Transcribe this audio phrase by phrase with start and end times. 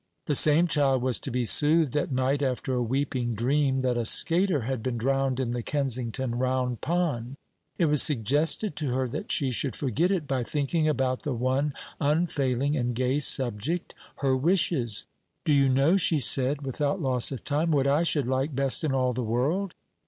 [0.25, 4.05] The same child was to be soothed at night after a weeping dream that a
[4.05, 7.35] skater had been drowned in the Kensington Round Pond.
[7.77, 11.73] It was suggested to her that she should forget it by thinking about the one
[11.99, 13.93] unfailing and gay subject
[14.25, 15.05] her wishes.
[15.45, 18.93] "Do you know," she said, without loss of time, "what I should like best in
[18.93, 19.75] all the world?